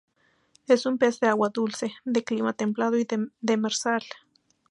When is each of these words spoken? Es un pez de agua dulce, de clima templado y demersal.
Es 0.65 0.87
un 0.87 0.97
pez 0.97 1.19
de 1.19 1.27
agua 1.27 1.49
dulce, 1.49 1.93
de 2.05 2.23
clima 2.23 2.53
templado 2.53 2.97
y 2.97 3.05
demersal. 3.41 4.01